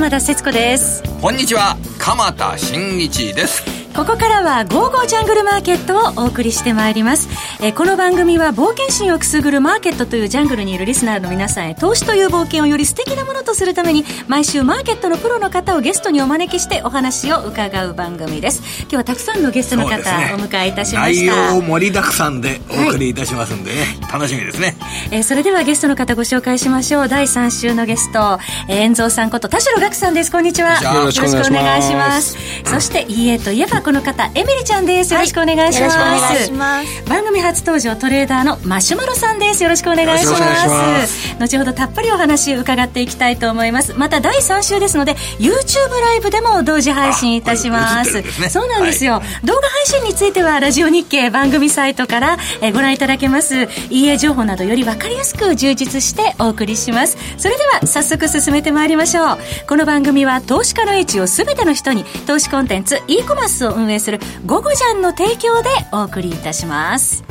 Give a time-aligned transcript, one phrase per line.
[0.00, 1.02] 鎌田節子です。
[1.20, 1.76] こんにちは。
[1.98, 3.79] 鎌田新一です。
[3.94, 7.28] ここからは「ゴーゴージャングルマーケット」をお送りしてまいります、
[7.60, 18.62] えこの番組は冒険心をくすぐるマーケットというジャングルにいるリスナーの皆さんへ投資という冒険をより素敵なものとするために毎週マーケットのプロの方をゲストにお招きしてお話を伺う番組です。
[18.82, 21.34] 今日はたくさんのゲストの方、ね、お迎えいたしました。
[21.34, 24.76] 内容盛りだくさんでお送りいたしますんでね、はい、楽しみですね、
[25.10, 27.08] えー、それではゲストの方ご紹介しましょう。
[27.08, 30.30] 第3週のゲスト、えー、遠蔵さんこと田代岳さんです。
[30.30, 30.80] こんにちは。
[30.94, 32.38] よろしくお願いします。
[32.64, 35.14] そして家といえばこの方エミリちゃんです。
[35.14, 35.96] よろしくお願いします。
[35.96, 39.62] はい、番組初登場トレーダーのマシュマロさんです。
[39.62, 41.36] よろしくお願いします。
[41.38, 43.94] 後ほどたっぷりお話伺っていきたいと思います。
[43.94, 48.22] また第3週ですので YouTube ライブでも同時配信いたします。
[48.22, 53.68] すね、そうなんですよ、はい、動画配信についてはラジオ日経番組サイトからえご覧いただけます。
[53.90, 57.16] EA 情報などより分かりやすく充実してお送りします。
[57.38, 59.38] それでは早速進めてまいりましょう。
[59.66, 67.24] この番組は投資家の位置を全ての人に投資コンテンツ e コマースを運営するゴゴジャンの提供でお送りいたします。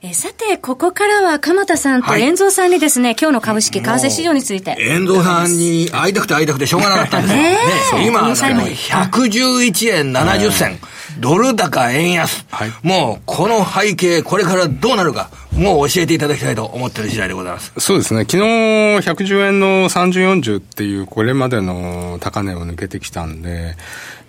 [0.00, 4.76] えさて、ここからは鎌田さんと遠蔵さんにですね、はい、今日の株式、為替市場について。
[4.78, 7.40] 遠蔵さんに会いたくて会いたくてしょうがなかったんですよ。
[7.98, 10.78] ね今、111円70銭。
[11.18, 12.46] ドル高円安。
[12.48, 15.30] はい、もう、この背景、これからどうなるか。
[15.52, 17.72] もう教えていただきたいと思ってる次第でございます。
[17.78, 18.20] そうですね。
[18.20, 23.76] 昨日110円の30、40っていうこれまでの高値を抜けてきたんで、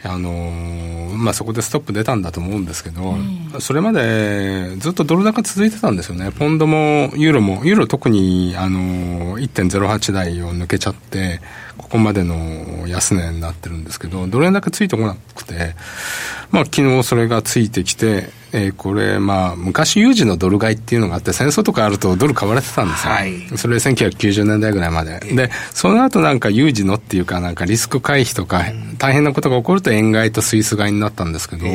[0.04, 6.32] あのー、まあ、そこでストップ出たんだと思うんですけど、うん、それまでずっとドル高続いてたんですよね。
[6.32, 11.42] ポンドもユーロも、ユーロ特に、あのー、1.08台を抜けちゃって、
[11.78, 15.76] ここまでの安値になってるんですけど、ドル円だけついてこなくて、
[16.52, 23.14] まあ、昨日それがついてきて、えー、これ、まあ、昔有事のドル買いっていうのがあって、戦争とかあるとドル買われてたんですよ。
[23.14, 25.20] はい、それ1990年代ぐらいまで。
[25.20, 28.64] で、その後なんか有事のっていうか、なんかリスク回避とか、
[28.98, 31.66] 大変なことが起こると円買いとスイス買いになったんですけど、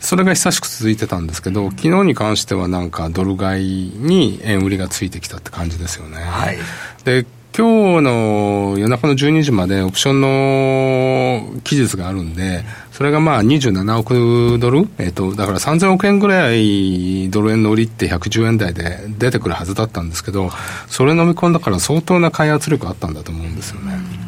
[0.00, 6.16] それが久しく続いてたんですけど、昨日に関してはなんかドル買いに円売りがついてきたって感じですよね。
[6.18, 6.58] はい、
[7.04, 12.64] で今日の夜中の12時までオプションの期日があるんで、
[13.00, 20.50] それがまあ27億ドル、えっ、と、だから3000億円ぐらいドル円の売りって110円台で出てくるはずだったんですけど、
[20.86, 24.19] それ飲み込んだから相当な開発力あったんだと思うんですよね。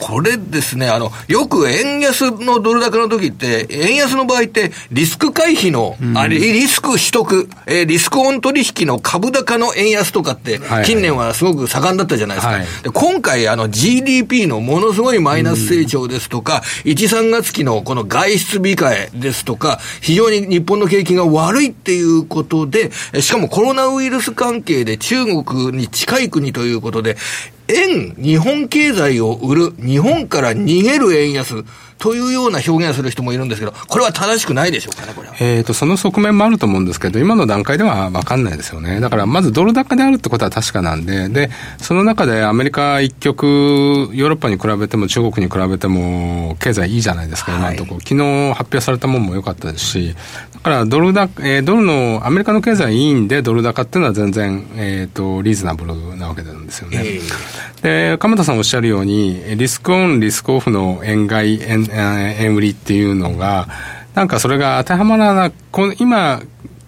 [0.00, 12.54] これですね、あの、よく円安のドル高の時って、円安の場合って、リスク回避の、うん、あれ、リスク取得、えー、リスクオン取引の株高の円安とかって、近年はすごく盛んだったじゃないですか。
[12.54, 22.90] はい、で今回、あの、GDP のものすごいマイナス成長ですとか、うん、1、3月期のこの外出控えですとか、非常に日本の景気が悪いっていうことで、
[23.20, 27.16] しかもコロナウイルス関係で中国に近い国ということで、
[27.70, 31.64] 円、日本経済を売る、日本から逃げる円安。
[32.00, 35.34] というような表現をする人もいるんですけど、これは正しくないでしょうかね、これは。
[35.38, 39.00] えっ、と、その側面もあると思うんですけど、今の段階では分かんないですよね。
[39.00, 47.96] だから、まずドル高であるってことは確かなんで、で、その中でアメリカ一極、ヨーロッパに比べても中国に比べても、経済いいじゃないですか、今のところ。
[47.96, 50.16] はい、昨日発表されたもんも良かったですし、
[50.54, 57.02] だからドル高、えー、ドルの、アメリカの経済いいんで、ドル高っていうのは全然、えっ、ー、と、リーズナブルなわけなんですよね。
[57.02, 63.68] えー、で、鎌田さんおっしゃるように、リスクオン、リスクオフの円買い、円、円売りっていうのが、
[64.14, 66.42] なんかそれが当てはまらな、今、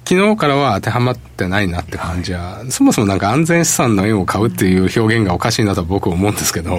[0.04, 6.78] 昨日からは当てはまってないなって感じは、そもそもなんか安全資産の円を買うっていう表現がおかしいなと僕は思うんですけど、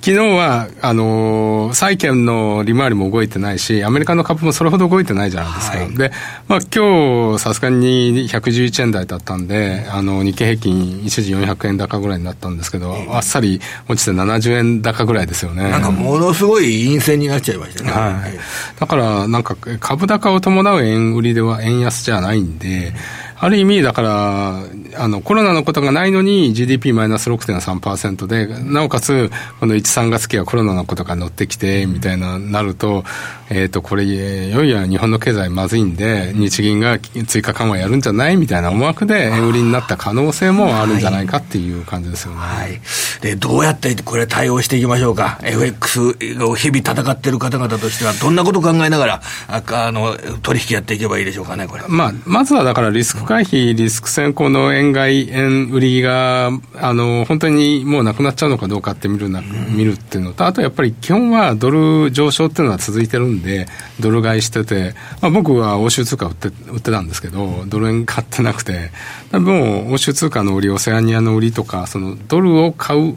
[0.00, 5.78] 昨日は、あのー、債券の利回りも動いてないし、アメリカの株もそれほど動いてないじゃないですか。
[5.78, 6.12] はい、で、
[6.46, 15.70] まあ今日、さすがに111円台だったんで、あの、日経平均一時400円高ぐらいになったんですけど、あっさり落ちて70円高ぐらいですよね。
[15.70, 17.90] なんかものすごい陰線になっちゃいましたね。
[17.90, 18.78] はい。
[18.78, 22.92] だから、なんか株高を伴う円売りでは円安じゃないんで、
[23.40, 24.62] ある意味、だから、
[24.96, 29.30] あの、コロナのことがないのに GDP マイナス6.3%で、なおかつ、
[29.60, 33.04] この1、3月期はコロナのことが乗ってきて、みたいな、なると、
[33.50, 42.38] えっ、ー、と、これ、いよいよ日本の経済まずいんで、日銀が追加緩和やるんじゃないみたいな思惑で円売りになった可能性もあるんじゃないかっていう感じですよね。
[42.38, 42.80] はい。
[43.20, 46.00] で、どうやってこれ対応していきましょうか？FX
[46.42, 51.84] を日々戦っている方々としては、どんなことを考えながら、ああの、取引やっていけばいいでしょうかね、これ。
[51.88, 63.66] まあ、まずはだからリスク回避リスク先行の円買い、円売りが、あの、本当にもうなくなっちゃうのかどうかって見るな、見るっていうのと、あとやっぱり基本はドル上昇っていうのは続いてるんで、
[64.00, 68.92] ドル買いしてて、まあ、僕は欧州通貨売って売ってたんですけど、ドル円買ってなくて、
[69.30, 73.14] もう欧州通貨の売り、オセアニアの売りとか、そのドルを買う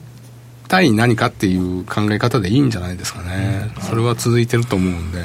[0.71, 5.19] 対何かっていう考え方でいいんじゃないですかね、それは続いてると思うんで。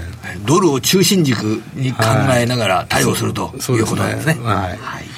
[0.44, 2.02] ドルを中心軸に考
[2.36, 4.34] えながら対応すると、いうことですね。
[4.42, 5.15] はい、はい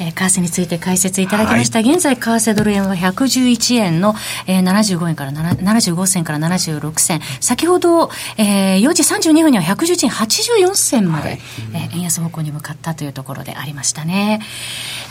[0.00, 1.80] えー、為替について解説いただきました。
[1.80, 4.14] はい、現在、為替ドル円は111円の、
[4.46, 7.20] えー、75円から75銭から76銭。
[7.40, 11.40] 先ほど、えー、4時32分には111円84銭まで、はい、
[11.74, 14.40] えー、円安方向に向かったというところでありましたね。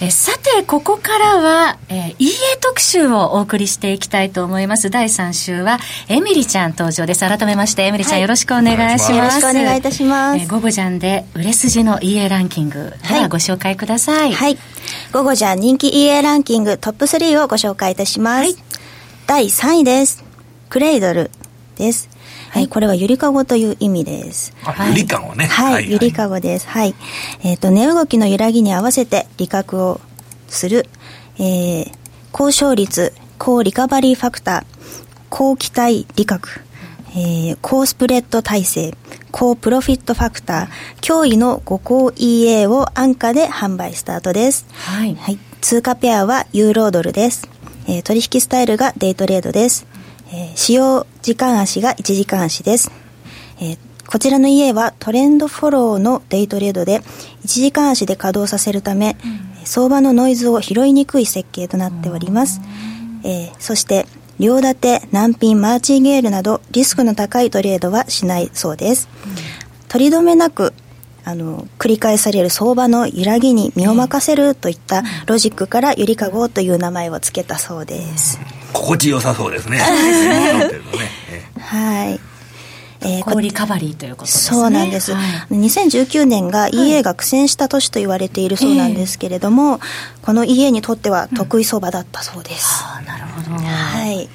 [0.01, 4.89] えー、さて、ここからは、えー、EA 特集をお送りしていきたいと思います。
[4.89, 5.77] 第3週は、
[6.07, 7.19] エミリちゃん登場です。
[7.19, 9.11] 改めまして、エミリちゃん、よろしくお願いします。
[9.13, 10.39] よろしくお願いいたします。
[10.39, 14.33] えー、午後ジャンで、売れ筋の EA ランキング、ではご紹介ください。
[14.33, 14.57] はい
[15.13, 18.41] 午後じゃ人気 EA ランキングトップ3をご紹介いたします。
[18.41, 18.55] はい、
[19.27, 20.23] 第3位です。
[20.69, 21.31] クレイドル
[21.77, 22.09] です。
[22.51, 24.53] はい、これはゆりかごという意味です。
[24.89, 25.45] ゆりかごね。
[25.45, 26.67] はい、ゆりかごです。
[26.67, 26.95] はい。
[27.43, 30.01] えっ、ー、と、値動きの揺らぎに合わせて利確を
[30.47, 30.87] する、
[31.37, 31.91] えー、
[32.31, 34.79] 高勝率、高リカバリーファクター、
[35.29, 36.49] 高期待利確、
[37.11, 38.93] えー、高スプレッド体制、
[39.31, 44.65] 高プロフィットファクター、驚異の5高 EA を安価で販売スタートです。
[44.73, 45.15] はい。
[45.15, 47.49] はい、通貨ペアはユーロドルです。
[47.87, 49.87] えー、取引スタイルがデイトレードです。
[50.31, 52.91] えー、使用時間足が1時間足です。
[53.59, 53.77] えー、
[54.07, 59.17] こちらの EA はトレンドフォローのデイトレードで1時間足で稼働させるため、
[59.59, 62.61] うん、相場のノイズを拾いにくい設計となっております。
[63.23, 64.05] えー、そして
[64.39, 69.09] 両立て、難品、マーチンゲールなどリスクの高いトレードはしないそうです。
[69.25, 69.35] うん、
[69.89, 70.73] 取り留めなく
[71.25, 78.39] あの繰り返される相場の揺らぎに身を任せるといったロジックからゆりかごという名前を付けたそうです。
[78.73, 79.79] 心地よさそうですね。
[81.59, 82.19] はい。
[83.01, 84.57] えー、高リカバリーということですね。
[84.57, 85.13] そうなんです。
[85.13, 89.79] はい、2019年が EA が苦戦した年と言われているそうなんですけれども、はい、
[90.21, 92.83] この EA にとっては得意相場だったそうです。
[92.99, 93.05] うん、
[93.45, 93.63] ほど。
[93.63, 94.29] はい。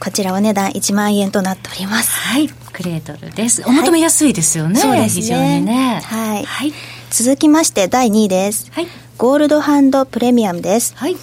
[0.00, 2.10] こちらお値段1万円となっております。
[2.10, 2.48] はい。
[2.48, 3.62] クレートルです。
[3.66, 4.80] お求めやすいですよね。
[4.80, 5.22] そうですね。
[5.22, 6.02] 非常にね。
[6.04, 6.44] はい。
[6.44, 6.72] はい。
[7.10, 8.70] 続きまして第2位です。
[8.72, 8.86] はい。
[9.16, 10.94] ゴールドハンドプレミアムです。
[10.96, 11.16] はい。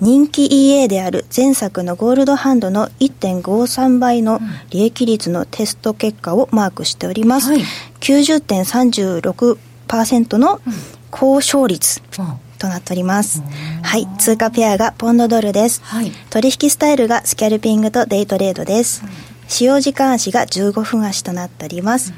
[0.00, 7.62] 人気 EA である前作のゴールドハンドの1.53倍の利益率のテスト結果をマークしております、はい、
[8.00, 10.60] 90.36%の
[11.10, 12.02] 高勝率
[12.60, 13.42] となっております、
[13.82, 14.06] はい。
[14.18, 19.02] 通貨ペアがポンドドルです、はい、取引スタイルがスキャルピングとデイトレードです、
[19.48, 22.12] 使用時間足が15分足となっております、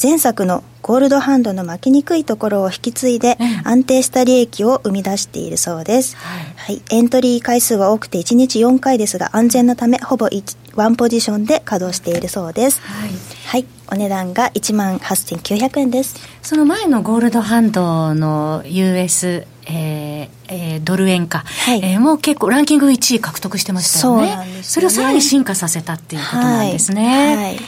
[0.00, 10.28] 前作のゴールドハンドの負けにくいところを引き継いで安定した利益を生み出しているそうです、はい、はい、エントリー回数は多くて1日4回ですが安全のためほぼ
[10.76, 13.10] ワンポジションで稼働しているそうです、はい、
[13.46, 16.16] はい、お値段が1万8900円です。
[16.42, 21.80] その前のゴールドハンドの US えーえー、ドル円か、はい。
[21.82, 24.28] えー、もう結構ランキング1位獲得してましたよね。
[24.28, 27.36] そ、ね、それをさらに進化させたっていうことなんですね。
[27.36, 27.58] はい、はい、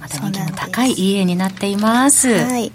[0.00, 2.28] また人気の高い EA になっています。
[2.28, 2.72] はい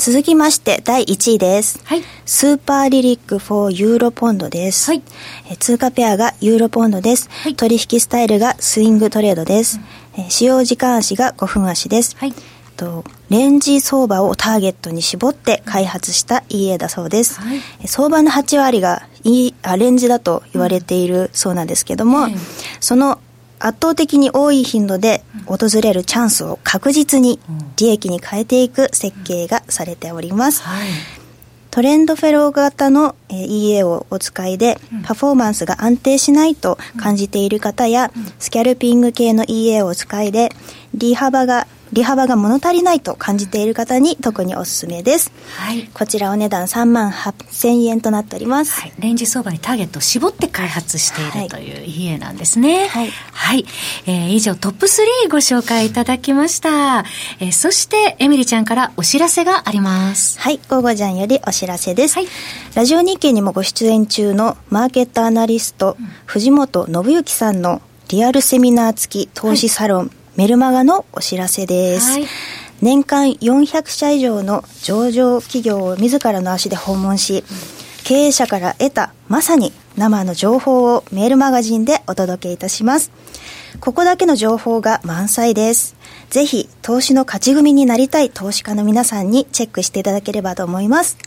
[0.00, 1.78] 続きまして第1位です。
[1.84, 2.02] はい。
[2.24, 4.90] スーパーリリック4ユーロポンドです。
[4.90, 5.02] はい。
[5.50, 7.28] え通貨ペアがユーロポンドです。
[7.28, 7.54] はい。
[7.54, 9.78] 取引スタイルがスイングトレードです。
[10.16, 12.16] うん、え使用時間足が5分足です。
[12.16, 12.32] はい。
[12.78, 22.34] とレンジ相場をターゲットに絞って開発した EA だそうです、はい、相場の8割がいあレンジだと言われているそうなんですけども、うん、
[22.80, 23.20] その
[23.60, 27.38] 圧倒的に多い頻度で訪れるチャンスを確実に
[27.76, 30.88] 利益に変えていく設計がされております、はい、
[31.70, 40.48] トレンドフェロー型の EA をお使いでパフォーマンスが安定しないと感じている方やスキャルピング系の EA をお使いで
[40.94, 45.32] 利幅が利幅が物足りないと感じている方に特におすすめです。
[45.56, 45.88] はい。
[45.92, 48.80] こちらお値段3万8000円となっております。
[48.80, 48.92] はい。
[48.98, 52.86] レンジ相場にターゲットを絞って開発しているという家なんですね。
[52.86, 53.10] はい。
[53.32, 53.64] はい。
[54.06, 57.04] えー、以上トップ3ご紹介いただきました。
[57.40, 60.38] えー、そして、エミリちゃんからお知らせがあります。
[60.38, 60.60] はい。
[60.68, 62.14] 午後じゃんよりお知らせです。
[62.16, 62.28] はい。
[62.74, 72.12] ラジオ日経にもご出演中のマーケットアナリスト、藤本信之さんのリアルセミナー付き投資サロン、はいメルマガのお知らせです。
[72.12, 72.26] はい、
[72.80, 77.44] 年間400社以上の上場企業を自らの足で訪問し、
[78.04, 83.10] 経営者から得たまさに生の情報をメールマガジンでお届けいたします。
[83.80, 85.96] ここだけの情報が満載です。
[86.30, 91.18] ぜひ、投資の勝ち組になりたい投資家の皆さんにチェックしていただければと思います。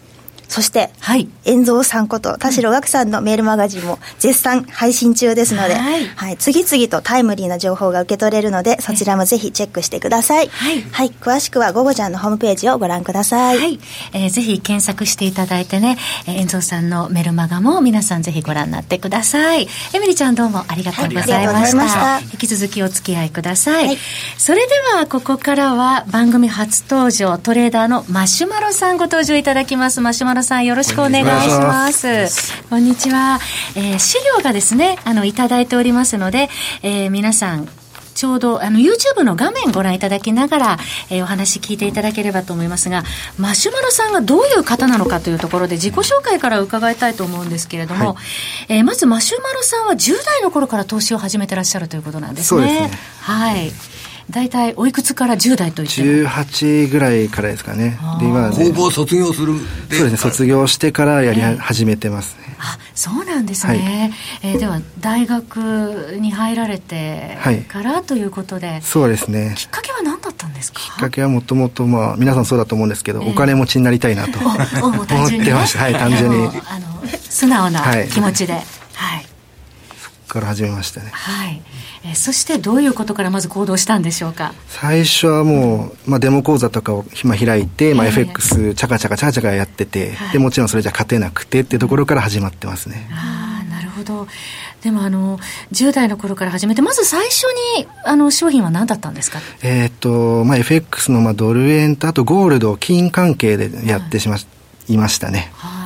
[0.48, 1.28] そして、はい。
[1.46, 6.38] 遠蔵さんこと田代岳さんのメールマガジンも絶賛配信中ですので、はい、はい。
[6.38, 10.48] 次々とタイムリーな情報が受け取れるので、そちらもぜひチェックしてください。
[10.50, 10.82] はい。
[10.92, 11.12] はい。
[11.22, 13.58] 詳しくは、ゴゴちゃんのホームページをご覧ください。
[13.58, 13.80] はい。
[14.14, 15.98] えー、ぜひ検索していただいてね、
[16.28, 19.68] えー、遠蔵さんのメルマガも皆さんぜひご覧になってください。
[19.94, 21.78] エミリちゃんどうもありがとうございました。
[21.78, 23.98] はい、引き続きお付き合いください、
[24.38, 30.02] それでは、ここからは番組初登場、トレーダーのマシュマロさんご登場いただきます。
[30.02, 32.64] マシュマロさんよろしくお願いします。
[32.70, 33.40] こんにちは。
[33.76, 36.50] えー、資料がですね、あの、いただいておりますので、
[36.82, 37.68] えー、皆さん、
[38.16, 40.78] ちょうどあの YouTube の画面ご覧いただきながら、
[41.10, 43.04] えー、お話聞いていただければと思いますが
[43.38, 48.22] マシュマロさんがどういう方なのかというところで自己紹介から伺いたいと思うんですけれども、は
[48.70, 52.62] い、えー、まずマシュマロさんは10代の頃から投資を始めてらっしゃるということなんですね。
[52.62, 53.72] そうですねはい
[54.30, 57.98] 大体おいくつから10代といって18ぐらいからですかね。
[58.20, 67.38] で今ね高校卒業するそうですね卒業してからやり始めてますね、えー、あそうなんですね、はい、えー、では大学に入られて
[67.68, 69.54] からということで、はい、そうですね。
[69.58, 70.80] きっかけは何だったんですか？
[70.80, 75.14] きっかけはもともとまあ皆さんそうだと思うんですけど、えー、お金持ちになりたいなと思って
[75.54, 75.80] ました。
[75.80, 76.38] はい単純に。
[76.66, 76.94] あの
[77.30, 78.64] 素直な気持ちで、はい、
[80.34, 81.12] から始めましたね。
[81.14, 81.62] はい。
[82.06, 84.54] えそしてどういうことからまず行動したんでしょうか？
[84.68, 94.28] 最初はもう、まあ、デモ講座とかを今開いて、まあ、FX チャカチャカチャカチャカやってて、はい、でもちろんそれじゃ勝てなくてっていうところから始まってますね、ああなるほど。
[94.82, 95.38] でもあの
[95.72, 97.44] 10代の頃から始めてまず最初
[97.78, 99.40] にあの商品は何だったんですか？
[99.62, 104.42] えっ、と、まあ、FX のまあドル円とあとゴールド金関係でやってしま、は
[104.90, 105.52] い、いましたね。
[105.56, 105.83] はい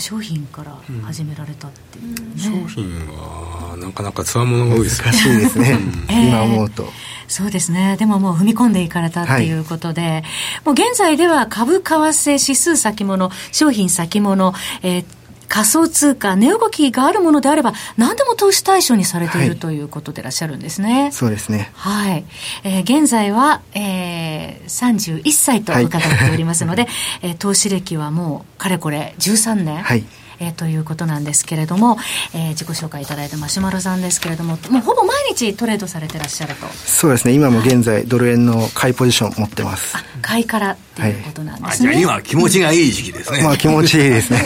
[0.00, 2.22] 商品から始められたっていう、ね。
[2.34, 5.78] うん、商品はなかなかつわものが多いです難しいですね、
[6.08, 6.88] うん、今思うと、
[7.28, 7.96] そうですね。
[7.98, 10.22] でももう踏み込んでいかれたっていうことで、はい、
[10.64, 14.52] もう現在では株為替指数先物、商品先物、
[14.82, 15.04] えー、
[15.50, 21.10] 仮想通貨、値動きがあるものであれば、何でも投資対象にされている、はい、ということでいらっしゃるんですね。
[21.12, 21.72] そうですね。
[21.74, 22.24] はい。
[22.62, 26.90] えー、現在は、えー、31歳と伺っておりますので、はい、
[27.22, 29.82] えー、投資歴はもう、かれこれ13年。
[29.82, 30.04] はい。
[30.42, 31.98] えー、ということなんですけれども、
[32.32, 36.66] えー、自己紹介いただいたマシュマロさんですけれども、もうほぼ毎日トレードされてらっしゃると。
[36.68, 39.98] そうですね、今も現在、ドル円の買いポジション持ってます。
[39.98, 41.88] あ、買いからっていうことなんですね。
[41.90, 43.42] はい、じゃあ今、気持ちがいい時期ですね。
[43.42, 44.40] まあ気持ちいいですね。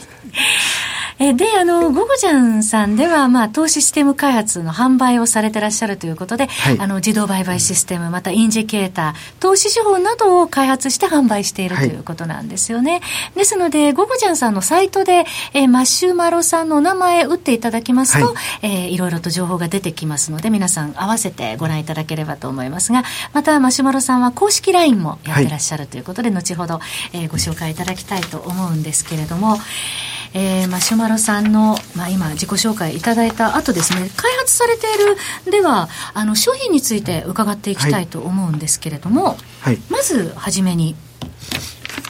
[1.18, 12.92] えで、あの、ゴゴジャンさんでは、まあ、投資システム開発の販売をされてらっしゃるということで、はい、あの、自動売買システム、またインジケーター、投資手法などを開発して販売しているということなんですよね。
[12.92, 13.00] はい、
[13.36, 26.80] ですので、ゴゴジャンさんのサイトで、えー、マシュマロさんのお名前打っていただきますと、はいえー、いろいろと情報が出てきますので、皆さん合わせてご覧いただければと思いますが、また、マシュマロさんは公式 LINE もやってらっしゃるということで、後ほど、
[27.12, 29.58] えー、ご紹介いただきたいと思うんですけれども、
[30.32, 40.94] えー、マシュマロさんの、まあ、今自己紹介いただいた後ですね開発されているではあの商品について伺っていきたいと思うんですけれども、はい、まずはじめに。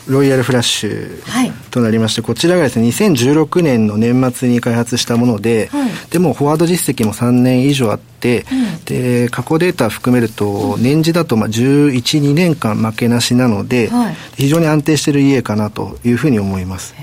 [0.06, 16.94] ロイヤルフラッシュとなりまして、はい、こちらがですね2016年の年末に開発したもので、はい、でもフォワード実績も3年以上あって、うん、で過去データ含めると年次だとまあ112年間負けなしなので、はい、非常に安定している家かなというふうに思います。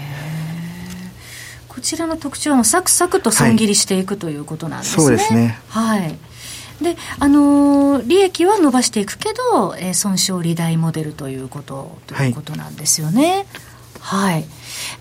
[1.77, 5.03] こちらの特徴はサクサクと損切りしていく、ということなんですね。
[5.03, 5.60] そうですね。
[5.69, 6.17] はい。
[6.81, 13.46] で、あのー、利益は伸ばしていくけど、えー、損傷利大モデルということ、ということなんですよね。
[14.00, 14.46] はい、はい。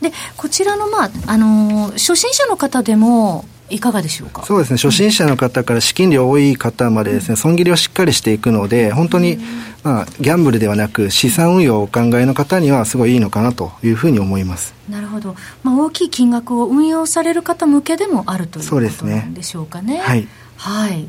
[0.03, 4.45] で、こちらの、まあ、あのー、初心者の方でも、いかがでしょうか？
[4.45, 9.39] そうですね、初心者の方から資金量多い方までですね、損切りをしっかりしていくので、本当に、
[9.83, 14.75] まあ、ギャンブルではなく、資産運用をお考えの方には、すごいいいのかなというふうに思います。
[14.89, 19.99] なるほど、まあ、大きい金額を運用される方向けでもあるということなんでしょうかね。
[19.99, 21.09] はい、はい。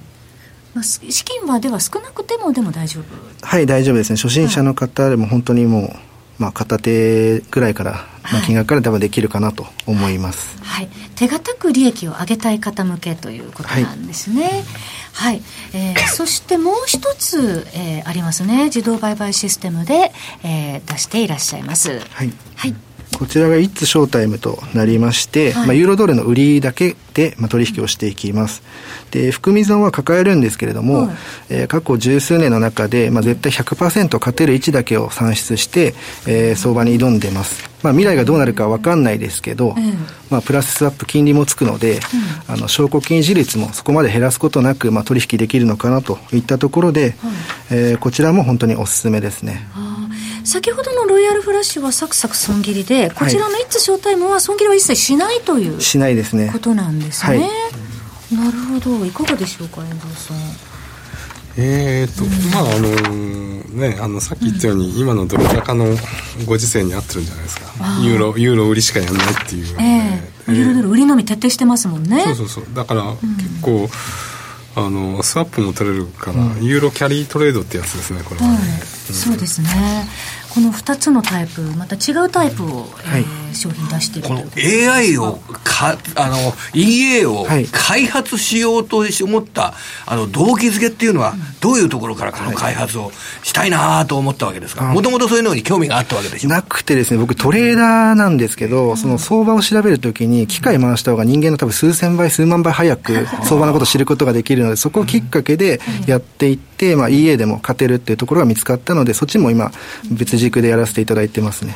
[0.73, 3.05] まあ、資金はでは少なくてもでも大丈夫。
[3.45, 4.17] はい大丈夫ですね。
[4.17, 5.95] 初心者の方でも本当にもう、
[6.37, 14.43] まあ、片手ぐらいからまあ、金額から多分できるかなと思います、はい、手堅く利益を上げたい方向けということなんですね。
[14.43, 14.53] はい、
[15.13, 15.41] はい、
[15.73, 18.65] えー、そしてもう一つ、えー、ありますね。
[18.65, 20.11] 自動売買システムで、
[20.43, 21.99] えー、出していらっしゃいます。
[21.99, 22.75] はい、はい
[23.17, 28.61] こちらがイッツショータイムとなりまして、はい、まあ、ユーロドルの売りだけで、まあ、取引をしていきます。
[29.09, 31.15] で、含み損は抱えるんですけれども、はい、
[31.49, 35.95] えー、過去十数年の中で、まあ、絶対100%勝てる位置だけを算出して、
[36.27, 37.67] えー、相場に挑んでます。
[37.81, 39.93] まあ、未来がどうなるか分かんないですけど、うん、
[40.29, 41.95] まあ、プラススワップ金利もつくので、
[42.47, 47.13] うん、あの証拠金利率もそこまで減らすことなく、まあ、取引できるのかなといったところで、はい、
[47.71, 49.67] えー、こちらも本当におすすめですね。
[50.47, 56.49] 先ほどのロイヤルフラッシュはサクサク損切りでこちらのイッツショータイムは損切りは一切しないというしないですね。
[56.51, 57.43] ことなんですね、は
[58.31, 59.05] い、なるほど。
[59.05, 60.37] いかがでしょうか遠藤さん。
[61.57, 65.85] えーと、うん、まああのねあのさっき言ったように、うん、今のドル高の
[66.45, 67.67] ご時世に合ってるんじゃないですか。
[68.01, 72.23] ユーロユーロ売りしかやらないっていう、えー、ユーロドル売りのみ徹底してますもんね。
[72.23, 72.65] そうそうそう。
[72.73, 73.89] だから、結構
[74.77, 78.67] あのスワップも取れるから、ユーロキャリートレードってやつですねこれはね、はい、
[79.11, 79.67] そうですね。
[80.53, 84.43] この2つのタイプまた違うタイプを、はい、えー、商品出しているこの
[84.93, 89.73] AI をかあの EA を開発しようと思った、
[90.05, 93.11] あの動機づけっていうのは、どういうところからこの開発を
[93.43, 94.85] したいなと思ったわけですか？
[94.85, 96.49] もともとそういうのに興味があったわけでしょ？
[96.49, 109.71] なくてですね僕トレーダーなんですけど、その相場を調べるときに機械回した方が人間の多分数千倍数万倍早く 相場のことを知ることができるのでそこをきっかけでやっていって、まあ、EA でも勝てるっていうところが見つかったのでそっちも今
[110.11, 111.75] 別軸でやらせていただいてますね。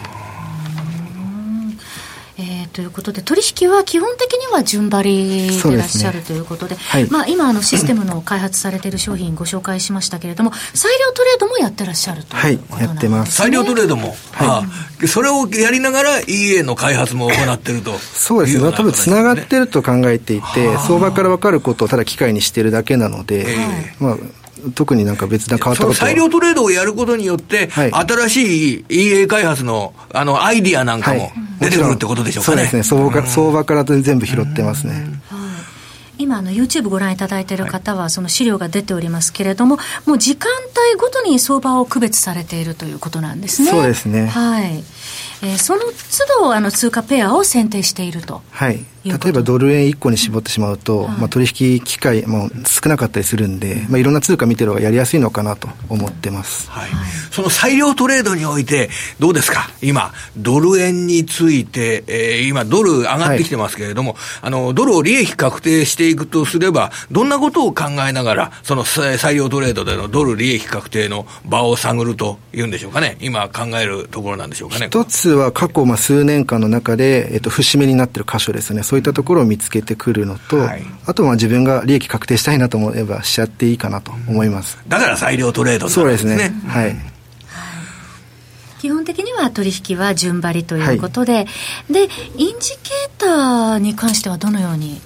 [2.73, 6.81] ということで、取引は基本的には順張りでいらっしゃるということで、でね。
[6.81, 13.33] はい、まあ、今あの、システムの開発されている商品、ご紹介しましたけれども、裁量トレードもやってらっしゃるということなんです、ね、はい、やってます。
[13.33, 14.63] 裁量トレードも、は
[15.03, 23.45] い、それをやりながら EA の開発も行ってるとそうですね、多分つながってると考えていて、相場から分かることをただ機械にしてるだけなので、
[23.99, 24.17] まあ、
[24.75, 32.57] 特になんか別な変わったこと裁量トレードをやることによって、はい、新しい EA 開発のあのアイディアなんかも出てくるってことでしょうかね。
[32.57, 35.21] そうですね、相場相場から全部拾ってますね。
[36.21, 40.51] 今あの YouTube ご覧いただいている方はその資料が出ておりますけれども、もう時間
[40.91, 43.71] 帯ごとに相場を区別されているということなんですね。
[43.71, 44.27] そうですね。
[44.27, 44.83] はい。
[45.43, 48.41] えー、その都度あの通貨ペアを選定していると。
[48.51, 48.85] はい。
[49.03, 56.89] 例えばドル円1個に絞ってしまうと、はい、まあ、取引機会も少なかったりするんで、まあ、いろんな通貨見てる方がやりやすいのかなと思ってます、はい、
[57.31, 74.87] その裁量トレードにおいて、どうですか、今、ドル円について、えー、今、ドル上がってきてますけれども、はい、あのドルを利益確定していくとすれば、どんなことを考えながら、その裁量トレードでのドル利益確定の場を探るというんでしょうかね、今、考えるところなんでしょうかね。
[74.87, 78.83] 一つは過去まあ数年間の中で、えっと、節目になっている箇所ですね。
[78.83, 84.77] そういったところを見つけてくるのと、はい、あとは自分が利益確定したいなと思えばしちゃっていいかなと思います。
[84.87, 86.03] だから裁量トレードなんですね。
[86.03, 86.53] そうですね。
[86.67, 86.95] はい。
[88.79, 91.47] 基本的には取引は順張りということで、はい、
[91.93, 94.99] で、インジケーターに関してはどのように？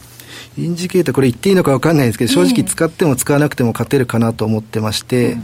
[0.57, 5.43] インジケーター、これ言っていいのか分かんないですけど、正直使っても使わなくても勝てるかなと思ってまして、うん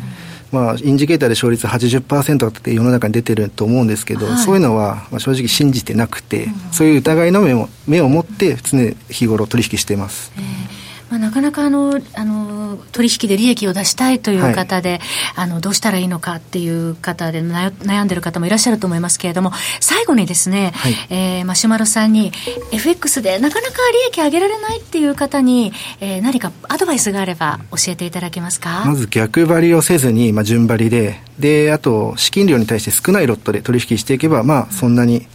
[0.52, 8.78] まあ、インジケーターで勝率80%って世の中に出てると思うんですけど、はい、そういうのは、まあ、正直信じてなくて、うん、そういう疑いの目も目を持って常
[9.10, 10.32] 日頃取引しています。
[10.38, 10.81] えー
[11.12, 15.00] まあ、なかなかあのあの取引で利益を出したいという方で、はい、
[15.36, 22.32] あのどうしたらいいのかっていう方で悩んでる方もいらっしゃると思いますけれども最後にですね、はい、えー、マシュマロさんに
[22.72, 28.86] FX でなかなか利益上げられないっていう方に、えー、何かアドバイスがあれば教えていただけますか？
[28.86, 35.28] まず逆張りをせずに、まあ、順張りでであと資金量に対して少ないロットで取引していけばまあそんなに、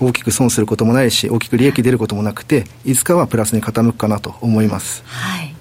[0.00, 5.02] 大きく損することもないし大きく利益出ることもなくていつかはプラスに傾くかなと思います。
[5.06, 5.54] はい。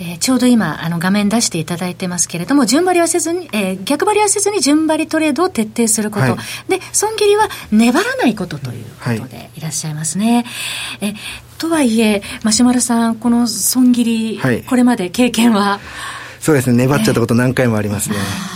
[0.00, 6.36] えー、ちょうど今あの画面出していただいてますけれども順張りはせずに、えー、逆張りはせずに順張りトレードを徹底すること、はい、
[6.68, 10.44] で損切りは粘らないことということでいらっしゃいますね。
[11.00, 11.14] はい、え
[11.58, 15.78] とはいえマシュマロさんこの損切り、はい、これまで経験は？
[16.40, 16.76] そうですね。
[16.76, 18.16] 粘っちゃったこと何回もありますね。
[18.16, 18.53] えー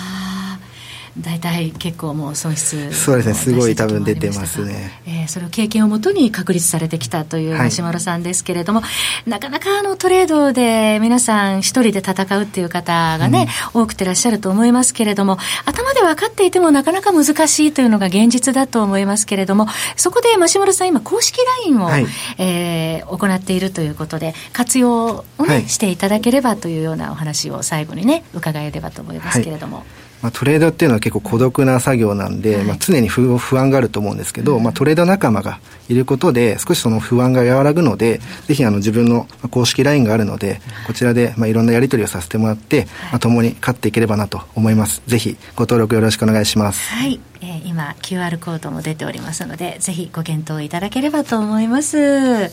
[1.21, 8.89] 大体結構もう損失そうですねすごい多分出てますね、えー、それを経験をもとに確立されてきたという橋丸さんですけれども、は
[9.27, 22.07] い、なかなかあのトレードで皆さん一人で戦うっていう方がね、うん、多くてらっしゃると思いますけれども頭で分かっていてもなかなか難しいというのが現実だと思いますけれどもそこで増丸さん今公式 LINE を、はい、
[22.39, 29.85] えー、行っているということで活用をね、はい、していただければというようなお話を最後にね伺えればと思いますけれども。
[30.23, 45.03] まあ、トレードっていうのは結構孤独な作業なんで、はい、まあ、常に不安があると思うんですけど、うん、まあ、トレード仲間がいることで少しその不安が和らぐので、ぜひあの自分の公式 LINE があるので、こちらでまあいろんなやり取りをさせてもらって、まあ、共に勝っていければなと思います。
[45.07, 46.93] ぜひご登録よろしくお願いします。
[46.93, 47.21] はい。
[47.41, 52.51] えー、今 QR コードも出ておりますのでぜひご検討いただければと思います、え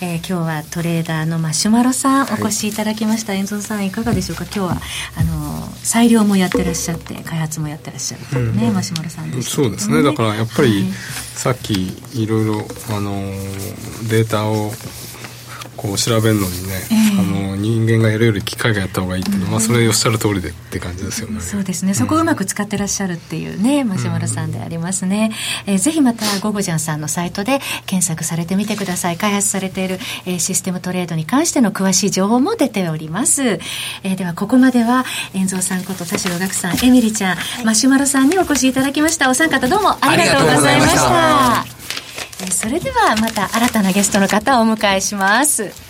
[0.00, 4.44] ー、今日はトレーダーのマシュマロさんお越しいただきました、遠藤さんいかがでしょうか？
[4.44, 4.80] 今日は
[5.16, 10.02] あの裁量もやってらっしゃって開発もやってらっしゃるね、うん、マシュマロさんです、ね、そうですね。
[10.02, 10.90] だからやっぱり、
[11.34, 11.74] さっき
[12.14, 13.12] いろいろあの
[14.08, 14.72] データを
[15.84, 21.92] こう調べるのにね、えー、あの人間がやるより機械がやった方がいいっていうのは、まあ、それおっしゃる通りでって感じですよね、そうですね。
[21.92, 25.30] そこをうまく使ってらっしゃるっていうねマシュマロさんでありますね、
[25.66, 29.18] うん、えー、ぜひまたゴゴジャンさんのサイトで検索されてみてください。
[29.18, 39.28] 開発されている、えー、システムトレードに関しての詳しい情報も出ております、えー、ではここまでは遠蔵さんこと田代岳さんエミリちゃん、はい、マシュマロさんにお越しいただきました。
[39.28, 42.03] お三方どうもありがとうございました
[42.50, 45.83] それではまた新たなゲストの方をお迎えします。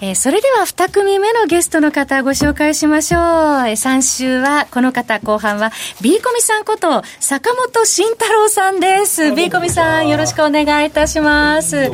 [0.00, 3.20] えー、それでは2組目のゲストの方ご紹介しましょう。
[3.20, 5.70] えー、3週はこの方、後半は
[6.02, 9.32] B コミさんこと坂本慎太郎さんです。
[9.32, 11.92] B コミさんよろしくお願いいたします。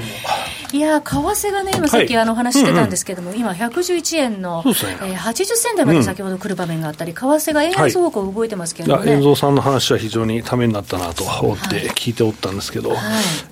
[0.73, 4.73] いや為替がね、今さっきあの話してたんですけども、はいうんうん、今、111円の、ね。
[5.03, 12.99] えー、80銭台まで先ほど来る場面があったり、為替が円安方向動いてますけどね、はい、遠蔵さんの話は非常にためになったなと思って聞いておったんですけど、はい、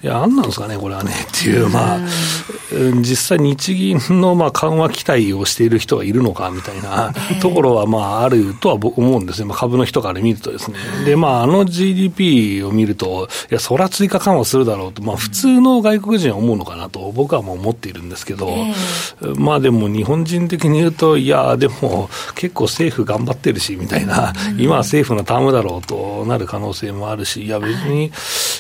[0.05, 1.99] いや、あんなんですかね、これはねっていう、まあ、
[3.01, 10.79] 実際、日銀のまあ緩和期待をしている人がいるのかみたいなところはまああるとは思うんですね、まあ、株の人から見るとですね。
[11.05, 17.13] で、まあ、あの GDP を見ると、いや、そら追加緩和するだろうと、まあ、普通の外国人は思うのかなと。
[17.13, 28.11] 僕はもう思っているんですけど、えー、まあでも日本人的に言うと、いや、でも結構政府頑張ってるしみたいな、うん、今は政府のタームだろうとなる可能性もあるし、いや、別に、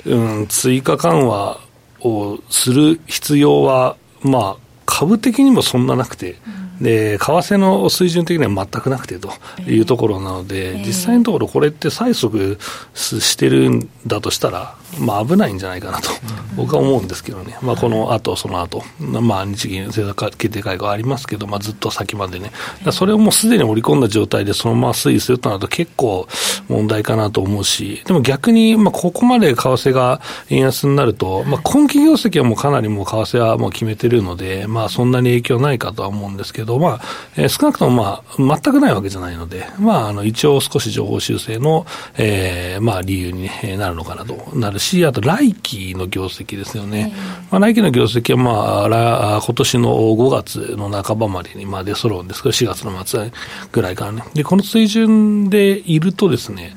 [0.06, 1.60] うん、追加緩和
[2.00, 4.67] をする必要は、まあ、
[4.98, 6.34] 株的にもそんななくて、
[6.80, 9.30] で為替の水準的には全くなくてと
[9.66, 12.58] いうところなので、えー、実際のところ、これって催促
[12.94, 16.10] してるんだとしたら、まあ、危ないんじゃないかなと、
[16.56, 22.52] 僕は思うんですけどね、まあ、この後その後、まあ日銀政策決定会合ありますけど、まあ、ずっと先までね、
[22.92, 26.26] それをもうすでに織り込んだ状態でそのまま推移するとなると、結構
[26.68, 37.00] 問題かなと思うし、でも逆に、まあ、ここまで為替が円安になると、まあ、今期業績はもうかなりもう為替はもう決めてるので、まあ、そんなに影響ないかとは思うんですけど、まあ
[37.36, 47.12] えー、少なくとも、まあ、全くないわけじゃないので、まあ、あの一応少し情報修正の、えーまあ、理由になるのかなとなるし、あと来期の業績ですよね。
[47.50, 53.30] まあ、来期の業績は、まあ、今年の5月の半ばまでに、まあ、出揃うんですけど、4月の末
[53.72, 54.24] ぐらいからね。
[54.34, 56.76] で、この水準でいるとですね、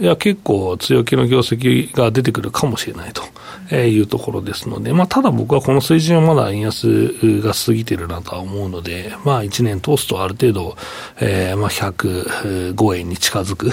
[0.00, 3.22] いや、結構強気の業績が出てくるかもしれないと
[3.70, 10.76] えいうところですので、まあ、ただ僕はこの水準はまだ円安が過ぎてるなとは思うので、まあ、1年通すとある程度、
[11.20, 13.70] えー、まあ、105円に近づく、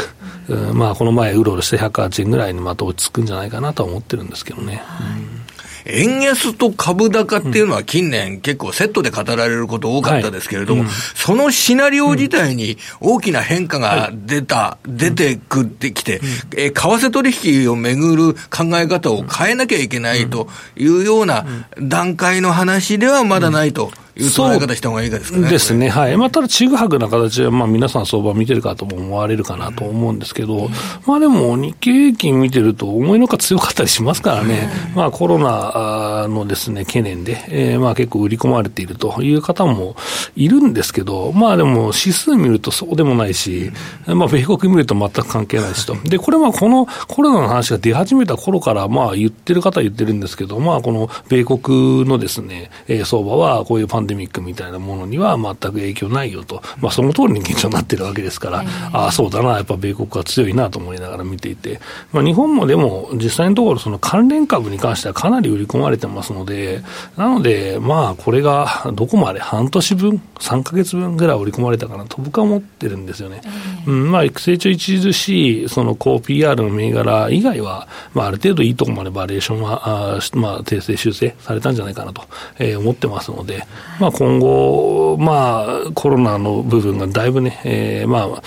[0.50, 4.84] うん、まあ、この前うろうろして108円ぐらいにまた落ち着くんじゃないかなとは思ってるんですけどね。
[5.20, 5.45] うん
[5.86, 10.90] 円安と株高っていうのは近年結構セットで語られること多かったですけれども、はい。
[10.90, 16.26] うん、そのシナリオ自体に大きな変化が出た、うん、出てくってきて、うん、
[16.58, 21.46] え為替取引をめぐる考え方を変えなきゃいけないというような
[21.80, 23.92] 段階の話ではまだないと。
[24.18, 25.50] いう捉え方した方がいいですかね。
[25.50, 25.90] ですね。
[25.90, 26.18] はい。
[26.18, 30.70] まあ、ただ、ちぐはぐな形で、まあ、皆さん相場見てるかとも思われるかなと思うんですけど、うん、
[31.06, 34.70] まあ、でも、日経平均見てると、思いのほか強かったりしますからね。
[34.92, 39.96] うん、まあ、コロナのですね、懸念で、えー、まあ、結構売り込まれているという方も
[40.36, 43.72] いるんですけど、まあ、でも、指数見るとそうでもないし、
[44.06, 45.96] まあ、米国見ると全く関係ないしと。
[45.96, 61.80] で、これはこのコロナの話が出始めた頃から、まあ、言ってる方は言ってるんですけど、まあ、この米国のですね、えー、相場はこういうパンデミックみたいなものには全く影響ないよと、まあ、その通りに現状になってるわけですから、ああ、そうだな、やっぱ米国は強いなと思いながら見ていて、
[62.12, 66.82] まあ、日本もでも実際のところ、その関連株に関してはかなり売り込まれてますので、
[67.18, 73.42] なので、まあ、これがどこまで半年分、3か月分ぐらい売り込まれたかなと僕は思ってるんですよね。
[73.88, 82.24] うん、まあ、成長著しい、その高 PR の銘柄以外は、まあ、ある程度いいところまでバリエーションは、あまあ、訂正修正されたんじゃないかなと、
[82.60, 83.66] えー、思ってますので、
[84.00, 88.42] まあ、今後、まあ、コロナの部分がだいぶね、えー、まあ、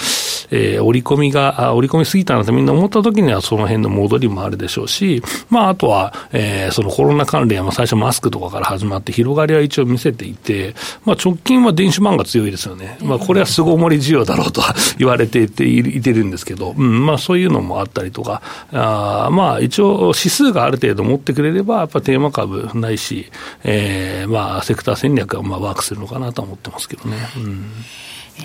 [0.51, 12.99] えー、織り込みが、織り込みすぎたなとみんな思った時にはその辺の戻りもあるでしょうし、まあ、あとは、えー、そのコロナ関連は最初マスクとかから始まって広がりは一応見せていて、まあ、直近は電子版が強いですよね。
[13.03, 14.63] まあ、これは巣ごもり需要だろうと
[14.99, 23.31] 言われていていてるんですけど、うん、まあ、そういうのもあったりとか、あまあ、一応指数がある程度持ってくれれば、やっぱテーマ株ないし、
[23.65, 27.17] えー、まあ、セクター戦略がまあワークするのかなと思ってますけどね。
[27.37, 27.67] うん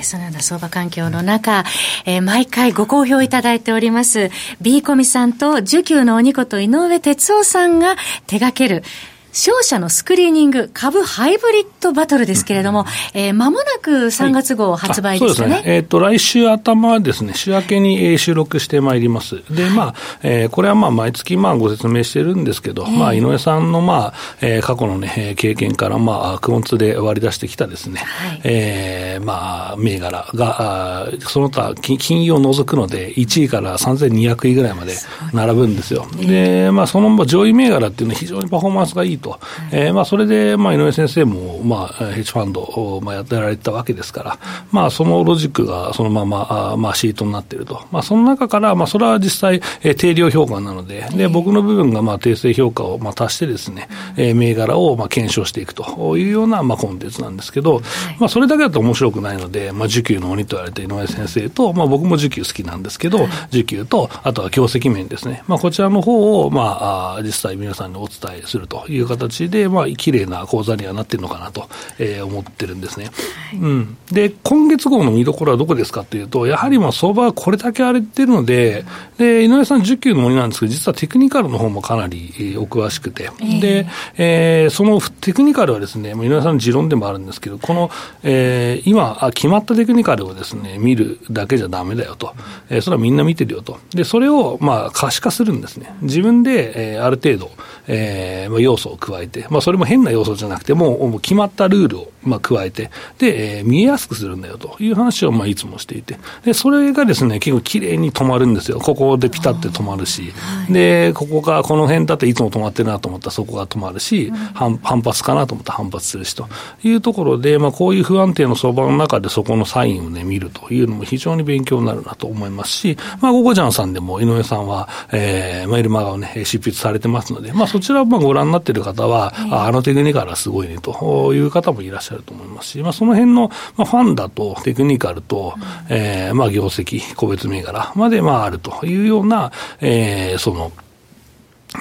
[0.01, 1.63] そのような相場環境の中、
[2.05, 8.83] えー、毎回ご好評いただいております、B コミさんと、受給のおにこと井上哲夫さんが手掛ける、
[9.33, 15.47] 商社のスクリーニング株ハイブリッドバトルですけれども、えー、間もなく3月号発売ですね。
[15.47, 15.75] はい、そうですね。
[15.75, 19.41] えっ、ー、と、来週頭ですね、週明けに収録してまいります。
[19.49, 34.93] で、まあ、えー、これはまあ、毎月まあ、ご説明してるんですけど、えー、まあ、井上さんのまあ、えー、過去のね、経験からまあ、クオンツで割り出してきたですね、はい、えー、まあ、銘柄が、あその他、金融を除くので、1位から3200位ぐらいまで
[35.33, 36.05] 並ぶんですよ。
[36.19, 39.39] で、まあ、その上位銘柄っていうのは非常にパフォーマンスがいいと。
[39.71, 44.37] えー、まあ、それで、まあ、井上先生も、まあ、ヘッジファンドを、まあ、やってられたわけですから、
[44.71, 47.81] まあ、そのロジックがそのまま、あまあ、シートになっていると。
[47.91, 57.81] まあ、その中から、まあ、それは実際、えー、定量評価なので、で、僕の部分が、まあ、訂正評価を、まあ、足してですね、えー、銘柄を、まあ、検証していくというような、まあ、コンテンツなんですけど、
[58.19, 65.43] まあ、それだけだと面白くないので、まあ、需給の鬼と言われた井上先生と、まあ、僕も需給好きなんですけど、需給と、あとは業績面ですね。
[65.47, 69.12] まあ、こちらの方を、まあ、実際皆さんにお伝えするという形
[69.49, 73.05] で、まあ、綺麗な講座にはなってるのかなと、えー、思ってるんですね。
[73.05, 73.11] は
[73.55, 73.97] い、うん。
[74.11, 78.85] で、今月号の見どころはどこですかというと、やはりまあ相場はこれだけ荒れてるので、
[79.17, 87.89] で、井上さん10級の森なんですけど、実はテクニカルの方もかなりお詳しくて、えー、で、えー、そのテクニカルはですね、井上さんの持論でもあるんですけど、この、
[88.23, 92.33] えー、今、決まったテクニカルをですね、見るだけじゃだめだよと、
[92.69, 93.79] えー、それはみんな見てるよと。
[93.91, 95.95] で、それをまあ可視化するんですね。
[96.01, 97.51] 自分で、えー、ある程度、
[97.87, 108.79] えー、要素を加えて、まあそれも変な要素じゃなくて、もう決まったルールをまあ加えて、で、えー、見えやすくするんだよという話をまあいつもしていて、で、それがですね、結構綺麗に止まるんですよ。
[108.79, 110.33] ここでピタって止まるし、
[110.69, 116.47] で、ここがこの辺だっていつも止まってるなと思ったらそこが止まるし、反反発かなと思ったら反発するしと。
[116.83, 135.55] いうところで、まあこういう不安定の相場の中でそこのサインをね、見るというのも非常に勉強になるなと思いますし、まあ、ゴゴジャンさんでも井上さんは、えー、メールマガをね、執筆されてますので、まあそちらをまあご覧になっている方は、あのテクニカルはすごいねという方もいらっしゃると思いますし、まあその辺の、まあ、ファンだとテクニカルと、
[135.89, 140.71] えー、まあ業績、個別銘柄までまああるというような、えー、その、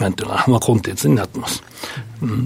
[0.00, 1.62] なんていうのかな、まあ、コンテンツになってます。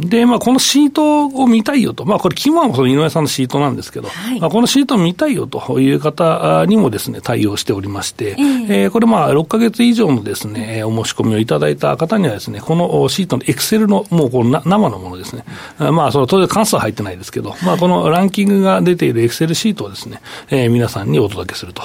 [0.00, 15.44] で、まあ、このシートを見たいよと、まあ、これ、キーワードはその井上さんのシートなんですけど、はい、まあ、このシートを見たいよという方にもですね、対応しておりまして、えー、えー、これ、まあ、6か月以上のですね、お申し込みをいただいた方にはですね、このシートのエクセルの、もうこの生のものですね、
[15.78, 21.82] まあ、その当然関数は入ってないですけど、まあ、このランキングが出ているエクセルシートをですね、えー、皆さんにお届けすると。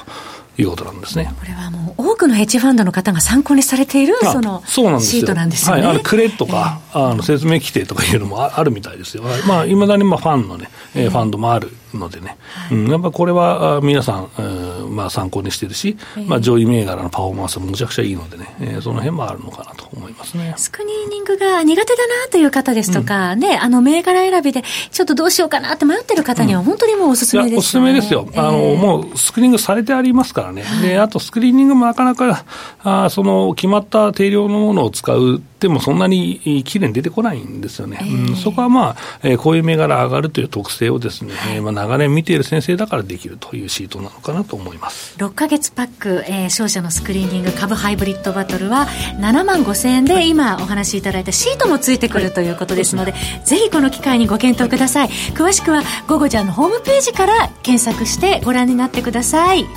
[0.62, 1.34] いうことなんですね。
[1.40, 5.82] これはもう多くのヘッジファンドの方が参考にされているそのシートなんですよね。
[5.82, 9.24] はい、あのクレとか、えー、あの説明規定とかいうのもあるみたいですよ。
[9.48, 12.38] まあいまだにまあファンのね、えー、ファンドもあるのでね、
[12.70, 20.54] はい、うん、やっぱこれは皆さん、うん、まあ参考にしてるし、えー、まあ上位銘柄のパフォーマンスもむちゃくちゃいいのでね、えー、その辺もあるのかなと思いますね。
[20.58, 28.28] スクリーニングが苦手だなという方ですとか、うん、ね、あの銘柄選びでちょっとどうしようかなって迷ってる方には本当にもうおすすめです、ね、おすすめですよ。
[28.36, 30.64] あの、えー、もうスクリーニングされてありますからね。
[30.82, 32.46] で、あとスクリーニングもなかなか、
[32.84, 38.00] あその決まった定量のものを使うってもそんなにきれいに出てこないんですよね。
[38.02, 45.16] えー、うん、そこはまあ、えー、こういう銘柄上がるという特性をですね、えー、まあ長年見ている先生だからできるというシートなのかなと思います。
[45.20, 48.88] 6か月パック、えー、商社のスクリーニング株ハイブリッドバトルは
[49.20, 55.10] 7万5千円で今お話しいただいたシートもついてくるということですので、はい、ぜひこの機会にご検討ください。
[55.10, 59.68] 詳しくは、ゴゴちゃんのホームページから検索してご覧になってください。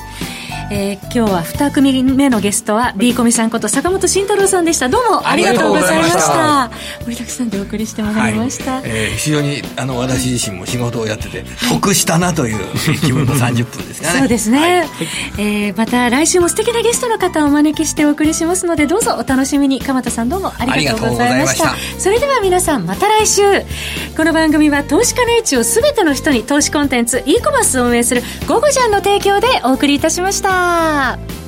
[0.70, 4.88] えー、今日は2組目のゲストは B コミさんこと坂本慎太郎さんでした。
[4.88, 6.70] どうもありがとうございました。
[7.04, 12.58] 盛りだくさんでお送りしてまいりました、はい、えー、非常にあの私自身も仕事をやってて得したなという
[13.00, 14.18] 気分の30分ですかね。
[14.20, 14.88] そうですね、はい、
[15.38, 19.80] えー、また来週も素敵なゲストの方をお招きしてお送りしますのでどうぞお楽しみに。
[19.80, 21.74] 鎌田さんどうもありがとうございました。
[21.98, 23.42] それでは皆さんまた来週。
[24.16, 31.43] この番組は投資家の位置を全ての人に投資コンテンツ e コマースを運営する「ゴゴジャン」の提供でお送りいたしました。